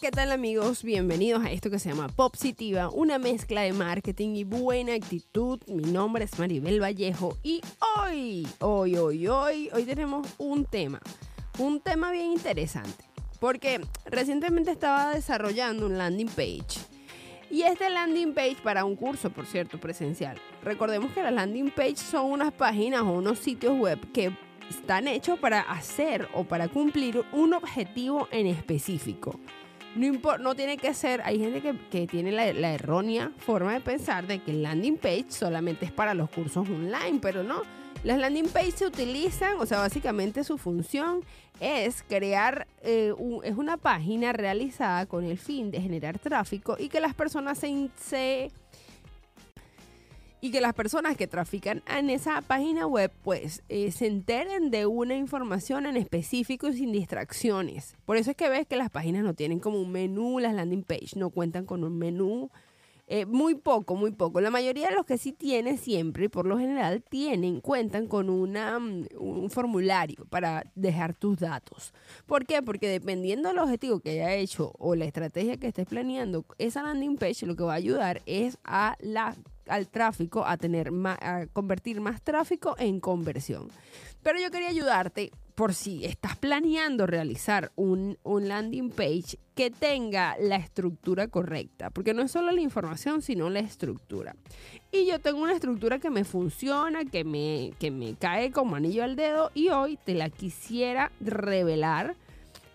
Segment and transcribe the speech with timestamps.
[0.00, 0.82] ¿qué tal amigos?
[0.82, 5.58] Bienvenidos a esto que se llama Positiva, una mezcla de marketing y buena actitud.
[5.68, 7.62] Mi nombre es Maribel Vallejo y
[7.96, 11.00] hoy, hoy, hoy, hoy, hoy tenemos un tema,
[11.58, 13.04] un tema bien interesante,
[13.40, 16.78] porque recientemente estaba desarrollando un landing page.
[17.50, 20.38] Y este landing page para un curso, por cierto, presencial.
[20.62, 24.30] Recordemos que las landing page son unas páginas o unos sitios web que
[24.68, 29.40] están hechos para hacer o para cumplir un objetivo en específico.
[29.96, 34.40] No, no tiene que ser, hay gente que, tiene la, errónea forma de pensar de
[34.40, 37.62] que el landing page solamente es para los cursos online, pero no.
[38.04, 41.24] Las landing page se utilizan, o sea, básicamente su función
[41.60, 47.00] es crear, eh, es una página realizada con el fin de generar tráfico y que
[47.00, 48.50] las personas se
[50.46, 54.86] y que las personas que trafican en esa página web pues eh, se enteren de
[54.86, 57.96] una información en específico y sin distracciones.
[58.04, 60.84] Por eso es que ves que las páginas no tienen como un menú, las landing
[60.84, 62.48] page no cuentan con un menú.
[63.08, 64.40] Eh, muy poco, muy poco.
[64.40, 68.78] La mayoría de los que sí tienen siempre, por lo general, tienen, cuentan con una,
[68.78, 71.92] mm, un formulario para dejar tus datos.
[72.26, 72.62] ¿Por qué?
[72.62, 77.16] Porque dependiendo del objetivo que haya hecho o la estrategia que estés planeando, esa landing
[77.16, 79.36] page lo que va a ayudar es a la
[79.68, 83.68] al tráfico, a tener a convertir más tráfico en conversión.
[84.22, 90.36] Pero yo quería ayudarte por si estás planeando realizar un, un, landing page que tenga
[90.38, 94.36] la estructura correcta, porque no es solo la información, sino la estructura.
[94.92, 99.02] Y yo tengo una estructura que me funciona, que me, que me cae como anillo
[99.02, 102.16] al dedo y hoy te la quisiera revelar.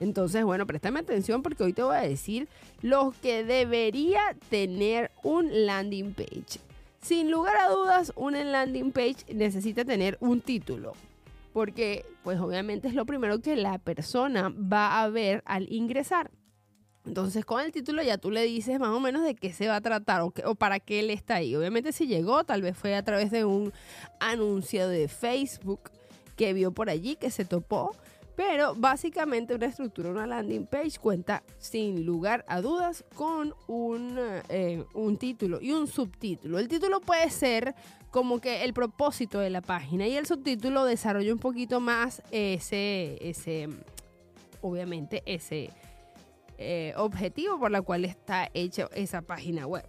[0.00, 2.48] Entonces, bueno, préstame atención porque hoy te voy a decir
[2.80, 6.69] lo que debería tener un landing page.
[7.00, 10.92] Sin lugar a dudas, una landing page necesita tener un título,
[11.52, 16.30] porque pues obviamente es lo primero que la persona va a ver al ingresar.
[17.06, 19.76] Entonces con el título ya tú le dices más o menos de qué se va
[19.76, 21.56] a tratar o, o, para qué él está ahí.
[21.56, 23.72] Obviamente si llegó, tal vez fue a través de un
[24.20, 25.90] anuncio de Facebook
[26.36, 27.96] que vio por allí, que se topó
[28.40, 34.18] pero básicamente una estructura, una landing page cuenta sin lugar a dudas con un,
[34.48, 36.58] eh, un título y un subtítulo.
[36.58, 37.74] El título puede ser
[38.10, 43.18] como que el propósito de la página y el subtítulo desarrolla un poquito más ese,
[43.20, 43.68] ese
[44.62, 45.68] obviamente, ese
[46.56, 49.84] eh, objetivo por la cual está hecha esa página web.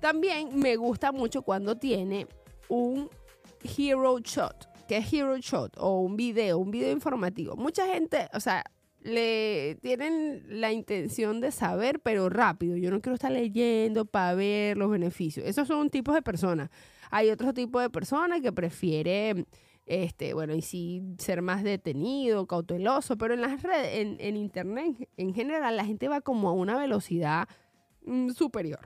[0.00, 2.26] También me gusta mucho cuando tiene
[2.68, 3.08] un
[3.62, 7.56] hero shot que es Hero Shot o un video, un video informativo.
[7.56, 8.64] Mucha gente, o sea,
[9.06, 12.76] le tienen la intención de saber, pero rápido.
[12.76, 15.46] Yo no quiero estar leyendo para ver los beneficios.
[15.46, 16.70] Esos son tipos de personas.
[17.10, 19.46] Hay otro tipo de personas que prefiere,
[19.86, 25.32] este, bueno, y sí ser más detenido, cauteloso, pero en las redes, en, internet en
[25.32, 27.48] general, la gente va como a una velocidad
[28.04, 28.80] mm, superior.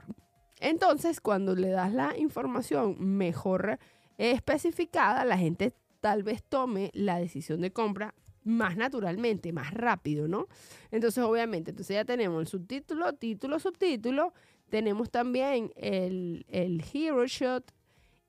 [0.59, 3.79] Entonces, cuando le das la información mejor
[4.19, 8.13] especificada, la gente tal vez tome la decisión de compra
[8.43, 10.47] más naturalmente, más rápido, ¿no?
[10.89, 14.33] Entonces, obviamente, entonces ya tenemos el subtítulo, título, subtítulo,
[14.69, 17.71] tenemos también el, el hero shot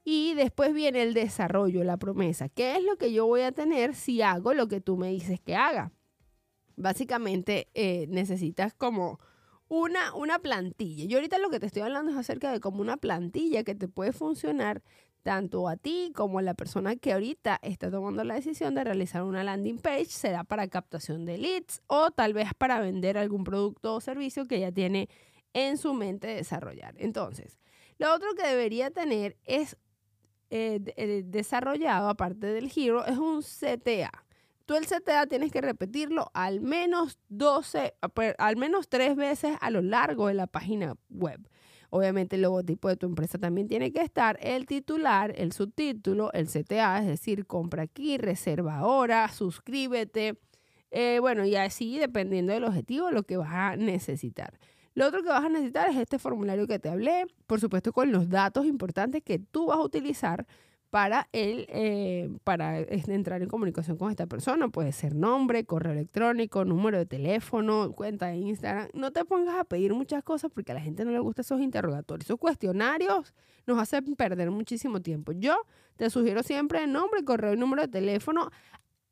[0.05, 2.49] y después viene el desarrollo, la promesa.
[2.49, 5.41] ¿Qué es lo que yo voy a tener si hago lo que tú me dices
[5.41, 5.93] que haga?
[6.77, 9.21] Básicamente eh, necesitas como
[9.69, 11.07] una, una plantilla.
[11.07, 13.89] Yo ahorita lo que te estoy hablando es acerca de como una plantilla que te
[13.89, 14.83] puede funcionar
[15.23, 19.23] tanto a ti como a la persona que ahorita está tomando la decisión de realizar
[19.23, 23.95] una landing page, será para captación de leads o tal vez para vender algún producto
[23.95, 25.09] o servicio que ya tiene
[25.53, 26.95] en su mente desarrollar.
[26.99, 27.59] Entonces,
[27.99, 29.77] lo otro que debería tener es
[30.51, 34.25] eh, eh, desarrollado, aparte del Hero, es un CTA.
[34.67, 37.95] Tú el CTA tienes que repetirlo al menos 12,
[38.39, 41.49] al menos tres veces a lo largo de la página web.
[41.95, 46.47] Obviamente el logotipo de tu empresa también tiene que estar, el titular, el subtítulo, el
[46.47, 50.39] CTA, es decir, compra aquí, reserva ahora, suscríbete.
[50.91, 54.59] Eh, bueno, y así dependiendo del objetivo, lo que vas a necesitar.
[54.95, 58.11] Lo otro que vas a necesitar es este formulario que te hablé, por supuesto con
[58.11, 60.47] los datos importantes que tú vas a utilizar
[60.93, 64.69] para, el, eh, para entrar en comunicación con esta persona.
[64.69, 68.89] Puede ser nombre, correo electrónico, número de teléfono, cuenta de Instagram.
[68.93, 71.63] No te pongas a pedir muchas cosas porque a la gente no le gusta esos
[71.63, 72.27] interrogatorios.
[72.27, 73.33] Esos cuestionarios
[73.67, 75.33] nos hacen perder muchísimo tiempo.
[75.33, 75.57] Yo
[75.97, 78.51] te sugiero siempre nombre, correo y número de teléfono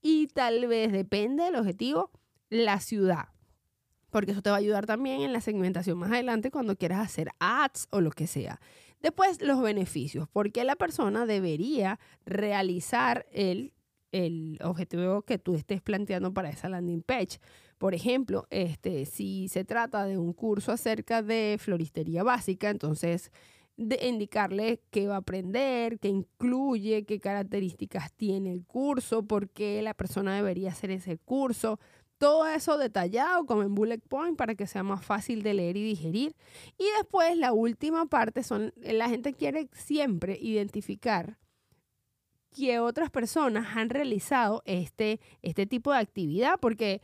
[0.02, 2.10] y tal vez, depende del objetivo,
[2.50, 3.30] la ciudad
[4.10, 7.30] porque eso te va a ayudar también en la segmentación más adelante cuando quieras hacer
[7.38, 8.60] ads o lo que sea.
[9.00, 10.28] Después, los beneficios.
[10.28, 13.72] ¿Por qué la persona debería realizar el
[14.12, 17.38] el objetivo que tú estés planteando para esa landing page.
[17.78, 23.30] Por ejemplo, este, si se trata de un curso acerca de floristería básica, entonces
[23.76, 29.80] de indicarle qué va a aprender, qué incluye, qué características tiene el curso, por qué
[29.80, 31.78] la persona debería hacer ese curso.
[32.20, 35.84] Todo eso detallado como en bullet point para que sea más fácil de leer y
[35.84, 36.36] digerir.
[36.76, 41.38] Y después la última parte son, la gente quiere siempre identificar
[42.54, 47.00] que otras personas han realizado este, este tipo de actividad porque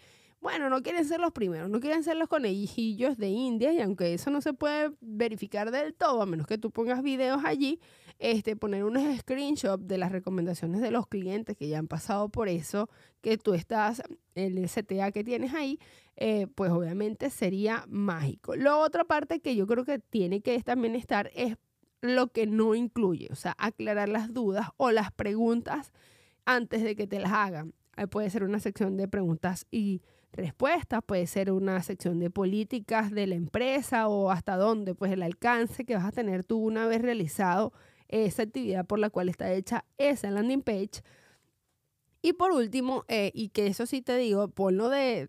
[0.46, 4.14] bueno, no quieren ser los primeros, no quieren ser los conejillos de India y aunque
[4.14, 7.80] eso no se puede verificar del todo, a menos que tú pongas videos allí,
[8.20, 12.48] este, poner unos screenshots de las recomendaciones de los clientes que ya han pasado por
[12.48, 12.88] eso,
[13.22, 14.04] que tú estás,
[14.36, 15.80] el CTA que tienes ahí,
[16.14, 18.54] eh, pues obviamente sería mágico.
[18.54, 21.56] La otra parte que yo creo que tiene que también estar es
[22.02, 25.92] lo que no incluye, o sea, aclarar las dudas o las preguntas
[26.44, 27.74] antes de que te las hagan.
[28.12, 30.02] puede ser una sección de preguntas y
[30.32, 35.22] respuestas, puede ser una sección de políticas de la empresa o hasta dónde, pues el
[35.22, 37.72] alcance que vas a tener tú una vez realizado
[38.08, 41.02] esa actividad por la cual está hecha esa landing page.
[42.22, 45.28] Y por último, eh, y que eso sí te digo, ponlo de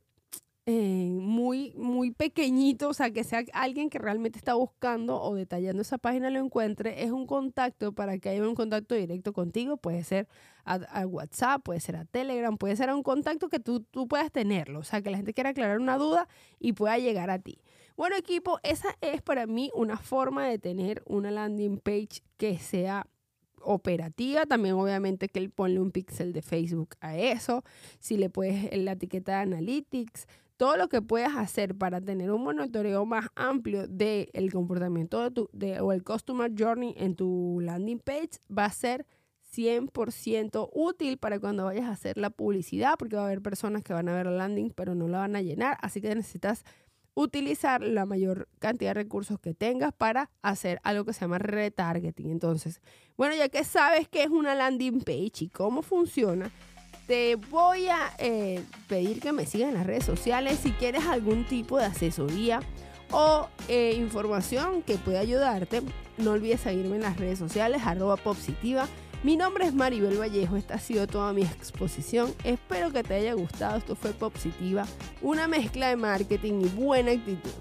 [0.69, 5.81] eh, muy, muy pequeño, o sea, que sea alguien que realmente está buscando o detallando
[5.81, 10.03] esa página lo encuentre, es un contacto para que haya un contacto directo contigo, puede
[10.03, 10.27] ser
[10.65, 14.29] a, WhatsApp, puede ser a Telegram, puede ser a un contacto que tú, tú puedas
[14.29, 16.27] tenerlo, o sea, que la gente quiera aclarar una duda
[16.59, 17.61] y pueda llegar a ti.
[17.95, 23.07] Bueno, equipo, esa es para mí una forma de tener una landing page que sea
[23.61, 24.45] operativa.
[24.45, 27.63] También obviamente que él ponle un pixel de Facebook a eso.
[27.99, 32.43] Si le puedes la etiqueta de Analytics todo lo que puedas hacer para tener un
[32.43, 37.59] monitoreo más amplio del el comportamiento de tu, de, o el Customer Journey en tu
[37.61, 39.05] landing page va a ser
[39.55, 43.93] 100% útil para cuando vayas a hacer la publicidad, porque va a haber personas que
[43.93, 46.65] van a ver la landing pero no la van a llenar, así que necesitas
[47.13, 52.29] utilizar la mayor cantidad de recursos que tengas para hacer algo que se llama retargeting.
[52.29, 52.79] Entonces,
[53.15, 56.51] bueno, ya que sabes qué es una landing page y cómo funciona,
[57.07, 61.45] te voy a eh, pedir que me sigas en las redes sociales si quieres algún
[61.45, 62.59] tipo de asesoría
[63.11, 65.81] o eh, información que pueda ayudarte.
[66.17, 68.87] No olvides seguirme en las redes sociales, arroba positiva.
[69.23, 72.33] Mi nombre es Maribel Vallejo, esta ha sido toda mi exposición.
[72.43, 74.85] Espero que te haya gustado, esto fue Positiva,
[75.21, 77.51] una mezcla de marketing y buena actitud.